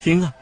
[0.00, 0.32] 听啊。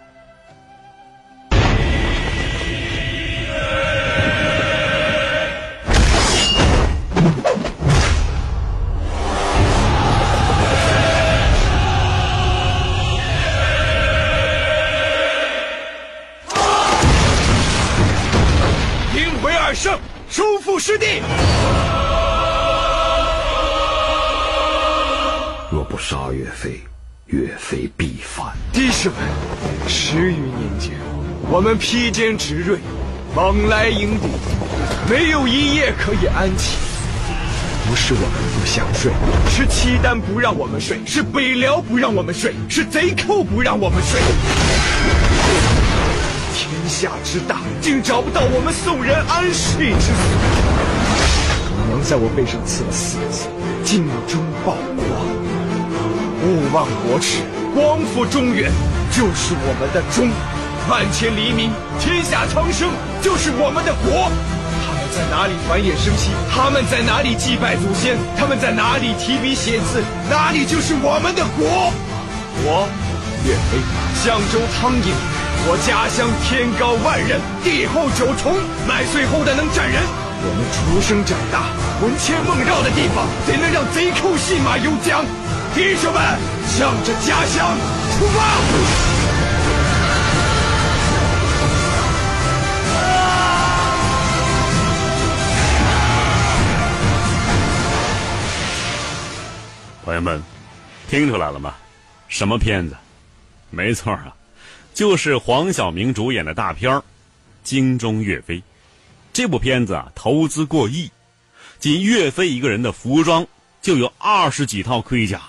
[19.14, 19.98] 兵回二胜，
[20.28, 21.22] 收复失地。
[25.72, 26.78] 若不杀岳飞。
[29.06, 30.90] 弟兄们，十余年间，
[31.48, 32.76] 我们披坚执锐，
[33.36, 34.26] 往来营地，
[35.08, 36.76] 没有一夜可以安寝。
[37.88, 39.12] 不是我们不想睡，
[39.48, 44.20] 是契丹不让我们睡，是北辽不让我们睡，是贼寇不让我们睡。
[46.52, 50.18] 天下之大，竟找不到我们宋人安睡之所。
[51.68, 53.46] 可能在我背上刺了四个字：
[53.84, 55.04] 尽忠报国。
[56.42, 57.38] 勿忘国耻，
[57.74, 58.70] 光复中原，
[59.16, 60.28] 就是我们的忠。
[60.92, 64.28] 万千黎民，天下苍生，就是我们的国。
[64.84, 66.28] 他们在哪里繁衍生息？
[66.52, 68.20] 他们在哪里祭拜祖先？
[68.36, 70.04] 他们在哪里提笔写字？
[70.28, 71.64] 哪里就是我们的国。
[72.60, 72.84] 我，
[73.48, 73.80] 岳飞，
[74.20, 75.08] 相州汤阴，
[75.64, 78.52] 我家乡天高万仞，地厚九重，
[78.86, 79.96] 麦穗厚的能战人。
[80.44, 81.72] 我们出生长大，
[82.04, 85.24] 魂牵梦绕的地方，怎能让贼寇信马由缰？
[85.76, 86.22] 弟兄们，
[86.68, 87.76] 向着家乡
[88.18, 88.56] 出发！
[100.02, 100.42] 朋友们，
[101.10, 101.74] 听出来了吗？
[102.26, 102.96] 什么片子？
[103.68, 104.34] 没错啊，
[104.94, 106.98] 就是黄晓明主演的大片儿
[107.62, 108.56] 《精忠岳飞》。
[109.34, 111.10] 这部片子啊，投资过亿，
[111.78, 113.46] 仅岳飞一个人的服装
[113.82, 115.42] 就有二十几套盔甲。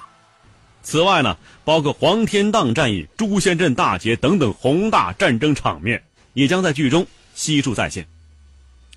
[0.87, 8.07] 此外呢，包括黄天荡战役、朱仙镇大捷等等宏大战争场面，也将在剧中悉数再现。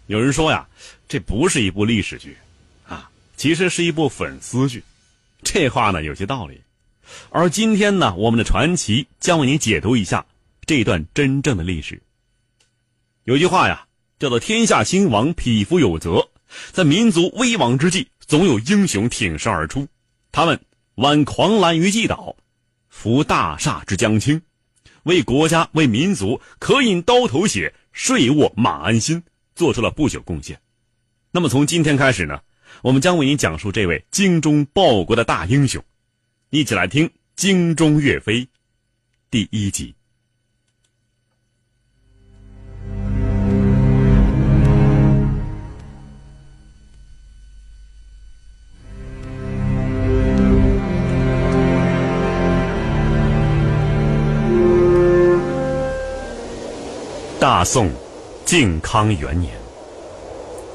[0.06, 0.68] 有人说呀，
[1.08, 2.36] 这不是一部历史剧，
[2.86, 4.84] 啊，其实是一部粉丝剧。
[5.42, 6.60] 这话呢有些道理，
[7.30, 10.24] 而今天呢，我们的传奇将为你解读一下
[10.64, 12.00] 这段真正的历史。
[13.24, 13.84] 有句话呀，
[14.20, 16.28] 叫做“天下兴亡，匹夫有责”。
[16.70, 19.88] 在民族危亡之际，总有英雄挺身而出。
[20.30, 20.60] 他们
[21.00, 22.36] 挽狂澜于既倒，
[22.90, 24.42] 扶大厦之将倾，
[25.04, 29.22] 为国家、为民族可饮刀头血，睡卧马鞍心，
[29.54, 30.60] 做出了不朽贡献。
[31.30, 32.38] 那么从今天开始呢？
[32.82, 35.82] 我们将为您讲述这位精忠报国的大英雄，
[36.50, 38.42] 一起来听《精忠岳飞》
[39.30, 39.94] 第一集。
[57.60, 57.90] 大宋
[58.46, 59.52] 靖康元年，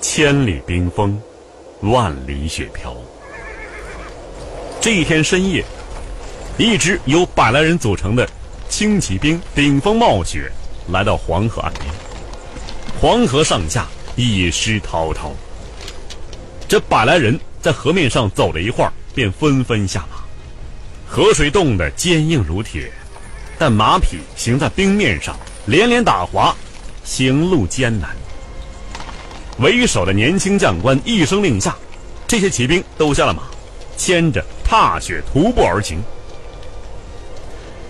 [0.04, 1.20] 千里冰封。
[1.82, 2.96] 万里雪飘。
[4.80, 5.66] 这一天深夜，
[6.60, 8.30] 一支由百来人组成的
[8.70, 10.52] 轻骑兵顶风冒雪
[10.92, 11.86] 来到黄河岸边。
[13.02, 15.32] 黄河上下一尸滔滔。
[16.68, 20.18] 这百来人在河面上走了一会儿，便纷纷下马。
[21.08, 22.92] 河水冻得坚硬如铁，
[23.58, 25.36] 但马匹行在冰面上，
[25.66, 26.56] 连连打滑，
[27.06, 28.10] 行路艰难。
[29.60, 31.74] 为首的年轻将官一声令下，
[32.28, 33.44] 这些骑兵都下了马，
[33.96, 35.98] 牵着踏雪徒步而行。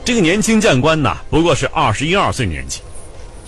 [0.04, 2.82] 这个年轻将官呢，不过是二十一二岁年纪，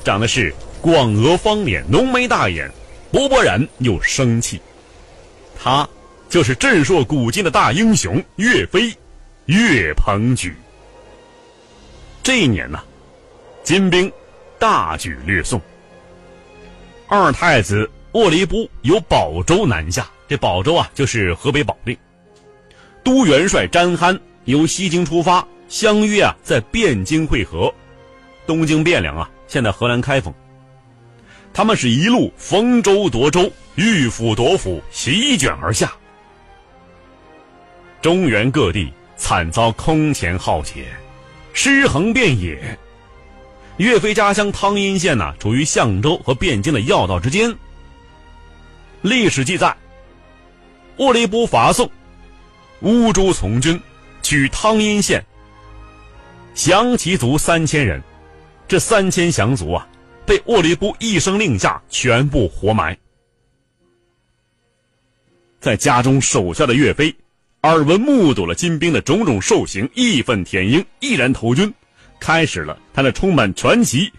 [0.04, 0.52] 长得是
[0.82, 2.72] 广额方脸、浓眉大眼，
[3.12, 4.60] 勃勃然又生气。
[5.60, 5.88] 他
[6.28, 8.92] 就是震烁古今的大英雄岳飞，
[9.46, 10.56] 岳鹏举。
[12.24, 12.80] 这一年呢，
[13.64, 14.12] 金兵
[14.60, 15.62] 大举掠宋，
[17.08, 17.90] 二太子。
[18.14, 21.96] 沃离布由保州南下，这保州啊就是河北保定。
[23.04, 27.72] 都元帅詹憨由西京出发，相约啊在汴京会合。
[28.48, 30.34] 东京汴梁啊，现在河南开封。
[31.54, 35.92] 他们是一路逢州夺州，遇府夺府，席卷而下。
[38.02, 40.88] 中原各地惨遭空前浩劫，
[41.54, 42.58] 尸横遍野。
[43.78, 47.56] 岳飞家乡汤阴县呢，处于相州和汴京的要道之间。
[49.04, 49.76] 历史记载，
[50.98, 51.90] 沃离波伐宋，
[52.82, 53.80] 乌珠从军，
[54.24, 55.24] 取汤阴县，
[56.56, 58.02] 降其族三千人。
[58.68, 59.88] 这三千降卒啊，
[60.26, 62.98] 被沃离波一声令下，全部活埋。
[65.62, 67.16] 在家中守下的岳飞，
[67.62, 71.74] 耳闻目睹了金兵的种种兽行，义愤填膺，毅然投军，
[72.20, 74.12] 开始了他那充满传奇、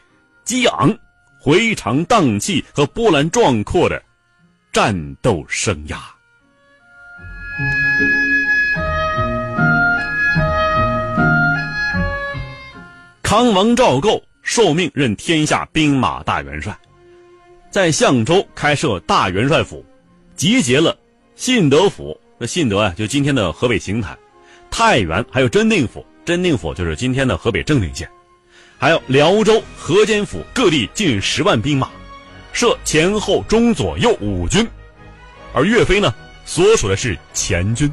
[0.45, 0.97] 激昂、
[1.41, 4.03] 回肠荡气和波澜壮阔的
[4.73, 5.97] 战斗生涯。
[13.23, 16.75] 康王赵构受命任天下兵马大元帅，
[17.71, 19.85] 在相州开设大元帅府，
[20.35, 20.97] 集结了
[21.35, 22.19] 信德府。
[22.39, 24.17] 那信德啊，就今天的河北邢台、
[24.71, 26.07] 太原，还有真定府。
[26.29, 28.07] 真定府就是今天的河北正定县，
[28.77, 31.89] 还有辽州、河间府各地近十万兵马，
[32.53, 34.69] 设前后中左右五军。
[35.55, 36.15] 而岳飞呢，
[36.45, 37.91] 所属的是前军。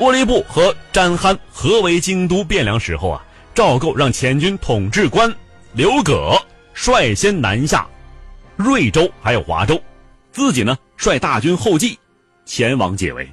[0.00, 3.24] 窝利部和詹憨合围京都汴梁时候啊，
[3.54, 5.34] 赵构让前军统制官
[5.72, 6.38] 刘葛
[6.74, 7.88] 率先南下
[8.56, 9.82] 瑞州还有华州，
[10.30, 11.98] 自己呢率大军后继
[12.44, 13.26] 前往解围。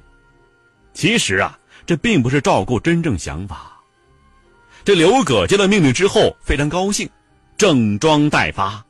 [0.93, 1.58] 其实啊，
[1.89, 3.75] 这并不是赵构真正想法。
[4.85, 7.09] 这刘葛接到命令之后非常高兴，
[7.57, 8.85] 整装待发。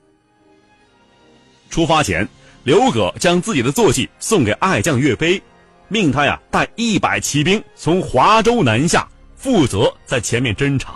[1.69, 2.28] 出发前，
[2.63, 5.42] 刘葛将自己的坐骑送给爱将岳飞。
[5.88, 10.96] 命他呀带一百骑兵从华州南下，负责在前面侦察。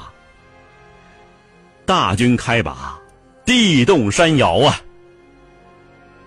[1.85, 2.99] 大军开拔，
[3.45, 4.77] 地动山摇啊！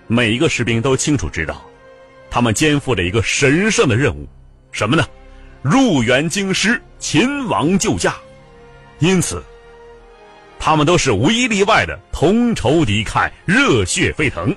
[0.07, 1.63] 每一个士兵都清楚知道，
[2.31, 4.27] 他们肩负着一个神圣的任务，
[4.73, 5.07] 什么呢？
[5.69, 8.15] 入园京师，擒王救驾。
[9.01, 9.43] 因此，
[10.61, 14.55] 他们都是无一例外的同仇敌忾，热血沸腾。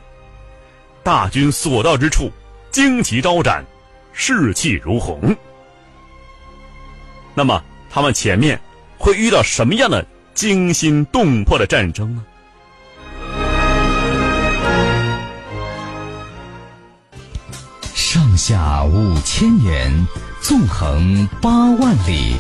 [1.02, 2.32] 大军所到之处，
[2.72, 3.66] 旌旗招展。
[4.14, 5.36] 士气如虹。
[7.34, 8.60] 那么，他们前面
[8.96, 12.24] 会遇到什么样的惊心动魄的战争呢？
[17.96, 19.92] 上下五千年，
[20.42, 22.36] 纵横八万里，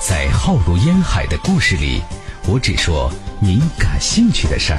[0.00, 2.00] 在浩如烟海的故事里，
[2.46, 3.10] 我只说
[3.40, 4.78] 您感兴趣的事儿。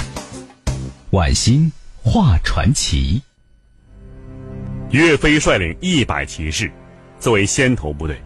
[1.12, 1.72] 晚星
[2.02, 3.22] 画传奇。
[4.90, 6.72] 岳飞率领一百骑士，
[7.20, 8.20] 作为先头部队，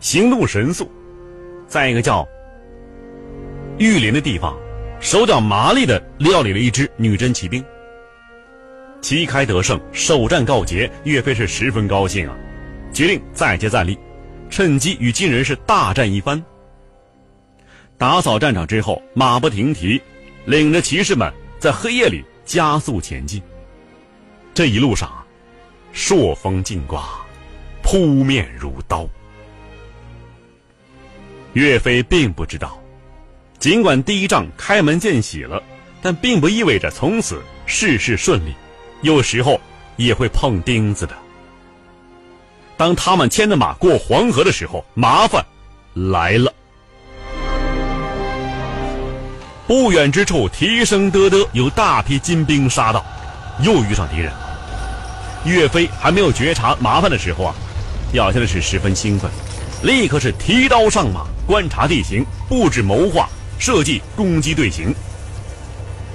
[0.00, 0.90] 行动神速，
[1.68, 2.26] 在一个叫
[3.78, 4.56] 玉林的地方，
[5.00, 7.62] 手脚麻利的料理了一支女真骑兵。
[9.02, 12.34] 旗开得胜，首战告捷，岳飞是十分高兴啊，
[12.96, 13.98] 决定再接再厉，
[14.48, 16.42] 趁机与金人是大战一番。
[17.98, 20.00] 打扫战场之后，马不停蹄，
[20.46, 23.42] 领着骑士们在黑夜里加速前进。
[24.54, 25.12] 这一路上。
[25.92, 27.04] 朔风劲刮，
[27.82, 29.06] 扑面如刀。
[31.52, 32.78] 岳飞并不知道，
[33.58, 35.62] 尽管第一仗开门见喜了，
[36.00, 38.54] 但并不意味着从此事事顺利，
[39.02, 39.60] 有时候
[39.96, 41.14] 也会碰钉子的。
[42.76, 45.44] 当他们牵着马过黄河的时候，麻烦
[45.94, 46.52] 来了。
[49.66, 53.04] 不远之处，蹄声嘚嘚，有大批金兵杀到，
[53.62, 54.32] 又遇上敌人。
[55.44, 57.54] 岳飞还没有觉察麻烦的时候啊，
[58.12, 59.30] 表现的是十分兴奋，
[59.82, 64.94] 立刻是提刀上马，观察地形，布置谋划，设计攻击队形。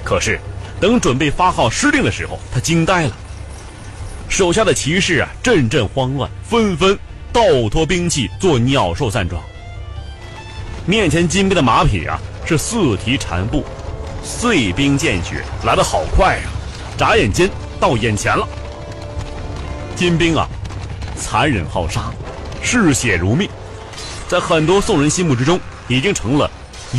[0.03, 0.39] 可是，
[0.79, 3.11] 等准备发号施令的时候，他惊呆了。
[4.31, 6.97] 手下的骑士啊，阵阵慌乱，纷纷
[7.33, 9.43] 倒脱兵器，做鸟兽散状。
[10.85, 13.65] 面前金兵的马匹啊，是四蹄缠步，
[14.23, 16.47] 碎兵见血，来得好快啊！
[16.97, 18.47] 眨眼间到眼前了。
[19.97, 20.47] 金兵啊，
[21.17, 22.09] 残忍好杀，
[22.63, 23.49] 嗜血如命，
[24.29, 25.59] 在很多宋人心目之中，
[25.89, 26.49] 已经成了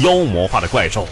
[0.03, 1.09] 妖魔化的怪兽。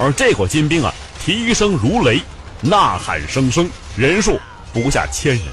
[0.00, 0.92] 而这伙金兵啊，
[1.22, 2.22] 蹄声如雷，
[2.62, 4.40] 呐喊声声，人数
[4.72, 5.44] 不下千人。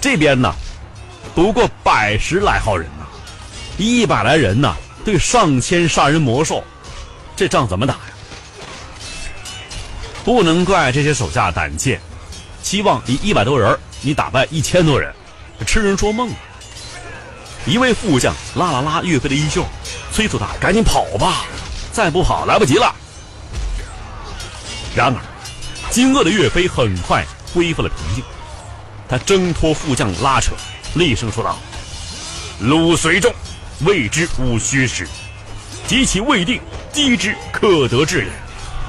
[0.00, 0.54] 这边呢，
[1.34, 3.06] 不过百十来号人呐，
[3.76, 4.74] 一百来人呐，
[5.04, 6.64] 对上千杀人魔兽，
[7.36, 8.00] 这仗怎么打呀？
[10.24, 11.98] 不能怪这些手下胆怯，
[12.62, 13.78] 期望以一百多人。
[14.02, 15.14] 你打败一千多人，
[15.66, 16.30] 痴人说梦！
[17.66, 19.62] 一位副将拉了拉岳飞的衣袖，
[20.10, 21.44] 催促他赶紧跑吧，
[21.92, 22.94] 再不跑来不及了。
[24.94, 25.20] 然而，
[25.90, 28.24] 惊愕的岳飞很快恢复了平静，
[29.08, 30.52] 他挣脱副将拉扯，
[30.94, 31.58] 厉声说道
[32.60, 33.32] ：“鲁随众，
[33.80, 35.08] 谓之无虚实，
[35.86, 36.60] 及其未定，
[36.92, 38.30] 击之可得志也。”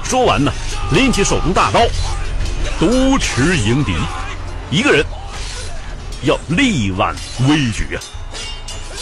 [0.04, 0.52] 说完呢，
[0.92, 1.80] 拎起手中大刀，
[2.78, 3.94] 独持迎敌。
[4.70, 5.04] 一个人
[6.22, 7.14] 要力挽
[7.48, 8.00] 危局啊！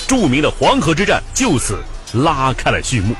[0.06, 3.14] 著名的黄河之战就此拉开了序幕。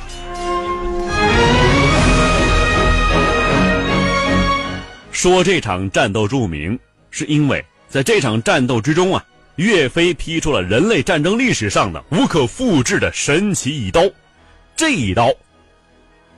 [5.21, 6.79] 说这场战斗著名，
[7.11, 9.23] 是因为在这场战斗之中啊，
[9.57, 14.01] 岳飞劈出了人类战争历史上的无可复制的神奇一刀，
[14.75, 15.31] 这一刀，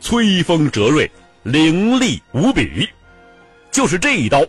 [0.01, 1.09] 摧锋折锐，
[1.43, 2.85] 凌厉无比，
[3.71, 4.45] 就是这一刀，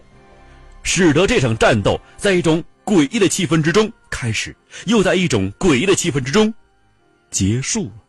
[0.82, 4.52] 使得这场战斗在一种诡异的气氛之中开始，
[4.86, 6.52] 又在一种诡异的气氛之中
[7.30, 8.03] 结束了。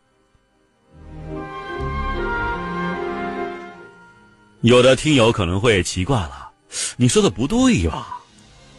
[4.66, 6.50] 有的听友可能会奇怪了，
[6.96, 8.18] 你说的不对吧？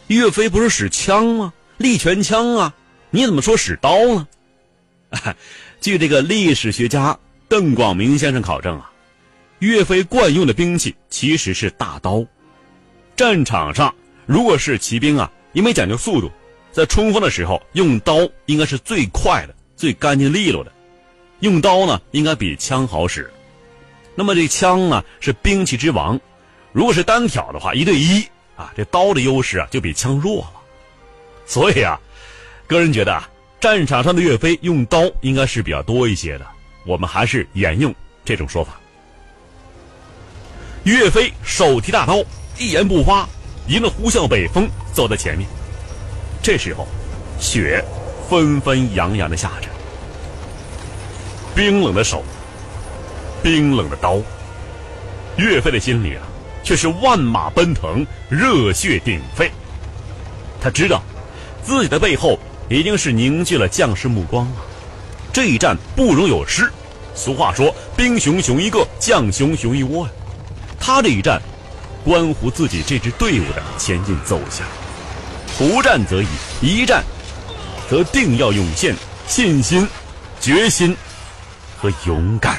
[0.08, 1.50] 岳飞不是使枪吗？
[1.78, 2.74] 利拳枪啊，
[3.08, 4.28] 你怎么说使刀呢？
[5.80, 7.18] 据这个历史学家
[7.48, 8.92] 邓广明先生考证啊，
[9.60, 12.22] 岳飞惯用的兵器其实是大刀。
[13.16, 13.94] 战场上
[14.26, 16.30] 如果是骑兵啊，因为讲究速度，
[16.70, 20.70] 在冲锋的时候用刀应该是最快的、最干净利落的。
[21.40, 23.32] 用刀呢，应该比枪好使。
[24.18, 26.18] 那么这枪呢，是兵器之王。
[26.72, 28.20] 如果是单挑的话，一对一
[28.56, 30.54] 啊，这刀的优势啊就比枪弱了。
[31.46, 31.96] 所以啊，
[32.66, 36.44] 个人觉得啊，战场上的岳飞用刀应该是比较多一些的。
[36.84, 37.94] 我们还是沿用
[38.24, 38.72] 这种说法。
[40.82, 42.16] 岳飞手提大刀，
[42.58, 43.24] 一言不发，
[43.68, 45.48] 迎着呼啸北风走在前面。
[46.42, 46.88] 这时候，
[47.38, 47.84] 雪
[48.28, 49.68] 纷纷扬扬的下着，
[51.54, 52.24] 冰冷的手，
[53.42, 54.20] 冰冷的刀。
[55.36, 56.22] 岳飞的心里啊，
[56.62, 59.50] 却是万马奔腾，热血鼎沸。
[60.60, 61.02] 他知道。
[61.60, 62.38] 自己的背后
[62.70, 64.56] 已经是凝聚了将士目光了，
[65.34, 66.72] 这一战不容有失。
[67.14, 70.12] 俗话说：“兵熊熊一个，将熊熊一窝。”呀，
[70.80, 71.42] 他这一战，
[72.02, 74.66] 关乎自己这支队伍的前进走向。
[75.58, 76.28] 不战则已，
[76.62, 77.04] 一战，
[77.90, 78.94] 则定要涌现
[79.26, 79.86] 信心、
[80.40, 80.96] 决心
[81.76, 82.58] 和勇敢。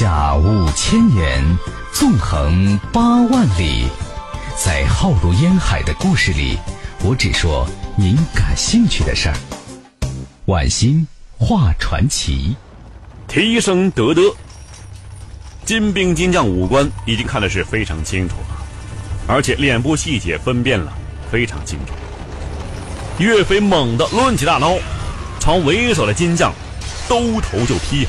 [0.00, 1.44] 下五千年，
[1.92, 3.84] 纵横八万里。
[4.56, 6.56] 在浩如烟海的故事里，
[7.04, 9.36] 我只说您感兴趣的事儿。
[10.46, 12.56] 晚星画传奇，
[13.28, 14.22] 提升得得。
[15.66, 18.56] 金兵金将五官已经看的是非常清楚了，
[19.26, 20.90] 而且脸部细节分辨了
[21.30, 21.92] 非常清楚。
[23.18, 24.78] 岳飞猛地抡起大刀，
[25.38, 26.54] 朝为首的金将
[27.06, 28.06] 兜头就劈。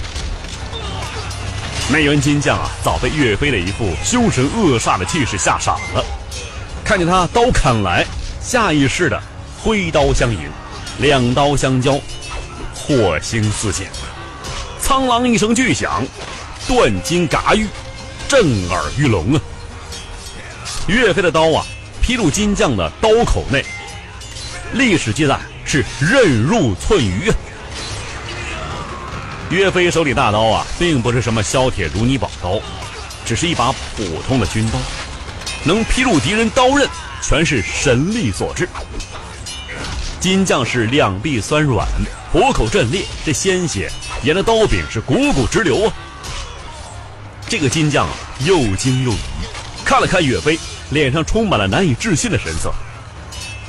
[1.93, 6.05] 那员金将啊，早被岳飞的一副凶神恶煞的气势吓傻了。
[6.85, 8.05] 看见他刀砍来，
[8.41, 9.21] 下意识的
[9.61, 10.39] 挥刀相迎，
[10.99, 11.99] 两刀相交，
[12.73, 13.87] 火星四溅，
[14.79, 16.01] 苍啷一声巨响，
[16.65, 17.67] 断金嘎玉，
[18.25, 19.41] 震耳欲聋啊！
[20.87, 21.65] 岳飞的刀啊，
[22.01, 23.65] 劈入金将的刀口内，
[24.71, 27.35] 历史记载是刃入寸余啊！
[29.51, 32.57] 岳飞手里大刀啊，并不是什么削铁如泥宝刀，
[33.25, 34.79] 只是一把普通的军刀。
[35.65, 36.87] 能劈入敌人刀刃，
[37.21, 38.67] 全是神力所致。
[40.21, 41.85] 金将士两臂酸软，
[42.31, 43.91] 虎口震裂，这鲜血
[44.23, 45.93] 沿着刀柄是汩汩直流啊！
[47.49, 48.13] 这个金将啊，
[48.45, 49.17] 又惊又疑，
[49.83, 50.57] 看了看岳飞，
[50.91, 52.73] 脸上充满了难以置信的神色，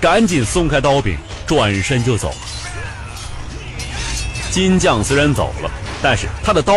[0.01, 2.33] 赶紧松开刀柄，转身就走。
[4.53, 5.71] 金将虽然走了，
[6.03, 6.75] 但是他的刀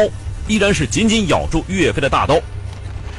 [0.47, 2.39] 依然是紧紧咬住岳飞的大刀。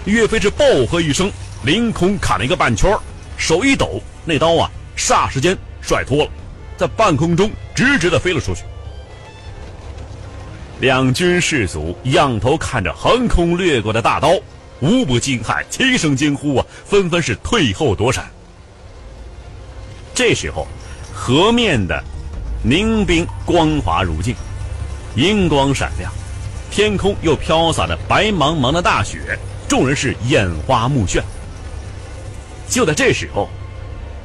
[0.06, 1.30] 岳飞是暴喝一声。
[1.64, 2.96] 凌空砍了一个半圈
[3.36, 6.30] 手一抖，那刀啊，霎时间甩脱了，
[6.76, 8.62] 在半空中直直的飞了出去。
[10.78, 14.38] 两军士卒仰头看着横空掠过的大刀，
[14.80, 18.30] 无不惊骇，齐声惊呼啊，纷纷是退后躲闪。
[20.14, 20.68] 这时候，
[21.12, 22.00] 河面的
[22.62, 24.36] 凝冰光滑如镜，
[25.16, 26.12] 银光闪亮，
[26.70, 31.22] 天空又飘洒着白茫茫的大雪，众人是眼花目眩。
[32.68, 33.48] 就在这时候，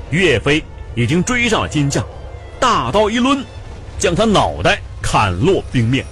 [0.09, 0.61] 岳飞
[0.93, 2.05] 已经追上了金将，
[2.59, 3.41] 大刀一抡，
[3.97, 6.05] 将他脑袋砍落冰面，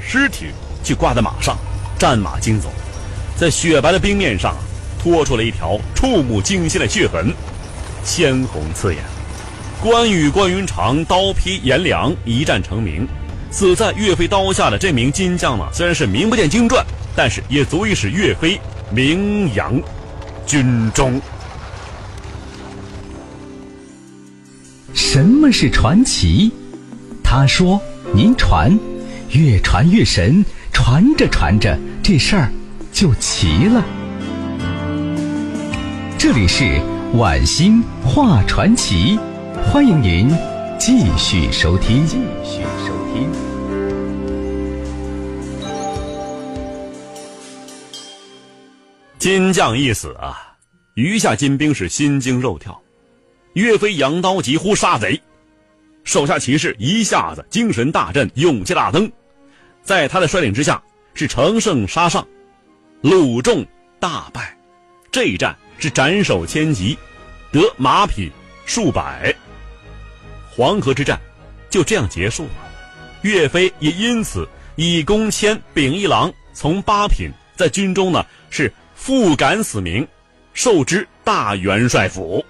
[0.00, 0.46] 尸体
[0.82, 1.56] 就挂在马上，
[1.96, 2.68] 战马惊走，
[3.36, 4.56] 在雪白的冰面上
[5.00, 7.32] 拖出了一条触目惊心的血痕，
[8.02, 9.04] 鲜红刺眼。
[9.80, 13.06] 关羽、关云长刀劈颜良，一战成名。
[13.56, 16.84] 死在岳飞刀下的这名金将呢，虽然是名不见经传，
[17.14, 19.80] 但是也足以使岳飞名扬
[20.44, 21.20] 军中。
[24.92, 26.50] 什么是传奇？
[27.22, 27.80] 他说
[28.12, 28.76] ：“您传，
[29.30, 32.50] 越传越神，传着传着，这事儿
[32.90, 33.84] 就齐了。”
[36.18, 36.80] 这里是
[37.12, 39.16] 晚星画传奇，
[39.64, 40.36] 欢迎您
[40.76, 42.04] 继续收听。
[42.04, 43.43] 继续收听。
[49.24, 50.54] 金将一死啊，
[50.96, 52.78] 余下金兵是心惊肉跳。
[53.54, 55.18] 岳飞扬刀疾呼杀贼，
[56.04, 59.10] 手下骑士一下子精神大振，勇气大增，
[59.82, 60.82] 在他的率领之下
[61.14, 62.22] 是乘胜杀上，
[63.00, 63.64] 鲁众
[63.98, 64.54] 大败。
[65.10, 66.94] 这一战是斩首千级，
[67.50, 68.30] 得马匹
[68.66, 69.34] 数百。
[70.50, 71.18] 黄河之战
[71.70, 72.50] 就这样结束了。
[73.22, 78.70] 岳飞也因此以功迁秉义郎，从八品，在军中呢是
[79.04, 80.08] 复感死名，
[80.54, 82.42] 授之大元帅府。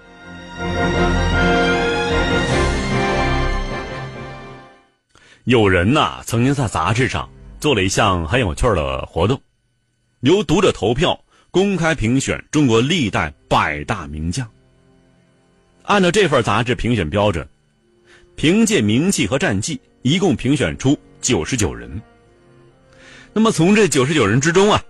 [5.43, 9.37] 有人呐曾经在杂志上做了一项很有趣的活动，
[10.21, 11.19] 由读者投票
[11.51, 14.49] 公开评选中国历代百大名将。
[15.83, 17.45] 按照这份杂志评选标准，
[18.37, 22.01] 凭借名气和战绩，一共评选出九十九人。
[23.33, 24.81] 那么从这九十九人之中啊，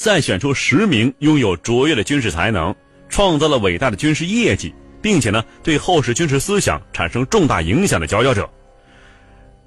[0.00, 2.74] 再选出十名拥有卓越的军事才能、
[3.10, 8.48] 创造了伟大的军事业绩，并且呢对后世军事思想产生重大影响的佼佼者。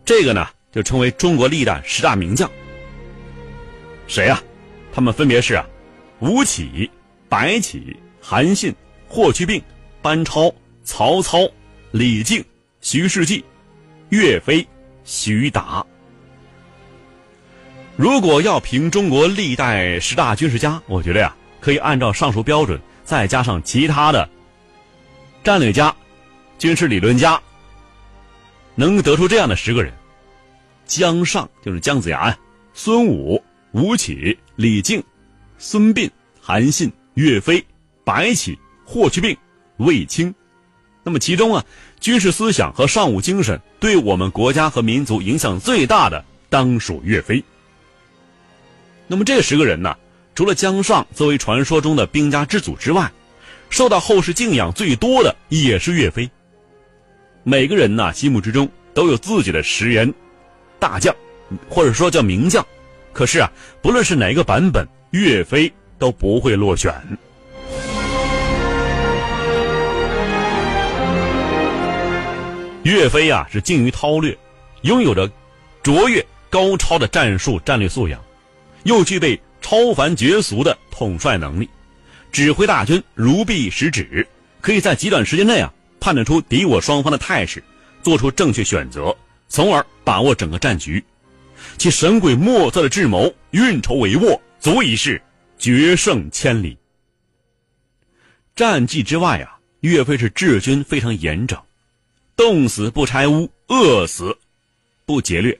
[0.03, 2.49] 这个呢，就称为中国历代十大名将。
[4.07, 4.41] 谁呀？
[4.91, 5.63] 他们分别是啊，
[6.17, 6.89] 吴起、
[7.29, 8.73] 白起、韩信、
[9.07, 9.61] 霍去病、
[10.01, 10.51] 班超、
[10.83, 11.47] 曹操、
[11.91, 12.43] 李靖、
[12.81, 13.45] 徐世绩、
[14.09, 14.67] 岳飞、
[15.03, 15.85] 徐达。
[17.95, 24.27] 如果要评中国历代十大军事家，我觉得呀，可以按照上述标准，再加上其他的
[25.43, 25.95] 战略家、
[26.57, 27.39] 军事理论家。
[28.73, 29.93] 能得出这样的十个人：
[30.87, 32.37] 姜尚就是姜子牙呀，
[32.73, 35.03] 孙武、吴起、李靖、
[35.59, 36.09] 孙膑、
[36.41, 37.63] 韩信、岳飞、
[38.03, 39.37] 白起、霍去病、
[39.77, 40.33] 卫青。
[41.03, 41.63] 那么其中啊，
[41.99, 47.43] 军事思想和尚武精神对我们国家和民族影响最大的，当属岳飞。
[49.07, 49.95] 那么这十个人呢，
[50.33, 53.11] 除了姜尚作为传说中的兵家之祖之外，
[53.69, 56.29] 受到后世敬仰最多的也是岳飞。
[57.43, 60.11] 每个人呢，心目之中都有自己的十员
[60.79, 61.13] 大将，
[61.67, 62.65] 或者说叫名将。
[63.11, 66.93] 可是啊，不论是哪个版本，岳飞都不会落选。
[72.83, 74.37] 岳飞啊，是精于韬略，
[74.81, 75.29] 拥有着
[75.81, 78.19] 卓越高超的战术战略素养，
[78.83, 81.69] 又具备超凡绝俗的统帅能力，
[82.31, 84.27] 指挥大军如臂使指，
[84.61, 85.73] 可以在极短时间内啊。
[85.99, 87.63] 判断出敌我双方的态势，
[88.01, 89.15] 做出正确选择，
[89.47, 91.01] 从而把握整个战局。
[91.77, 95.21] 其神鬼莫测的智谋、运筹帷幄，足以是
[95.57, 96.77] 决胜千里。
[98.53, 101.57] 战绩之外啊，岳飞是治军非常严整，
[102.35, 104.37] 冻死不拆屋，饿死
[105.05, 105.57] 不劫掠，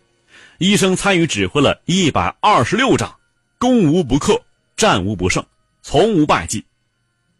[0.63, 3.15] 医生参与指挥了一百二十六仗，
[3.59, 4.41] 攻无不克，
[4.77, 5.43] 战无不胜，
[5.81, 6.63] 从无败绩，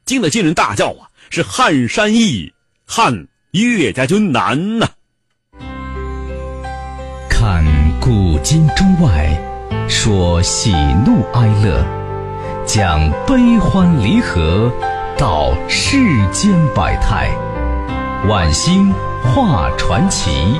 [0.04, 1.08] 惊得金人大叫啊！
[1.30, 2.52] 是撼山易。
[2.86, 4.90] 汉岳家军难呐！
[7.30, 7.64] 看
[8.02, 9.42] 古今中外，
[9.88, 10.74] 说喜
[11.06, 11.82] 怒哀乐，
[12.66, 14.70] 讲悲欢离合，
[15.18, 15.96] 道世
[16.34, 17.34] 间百态，
[18.28, 20.60] 晚星画传奇。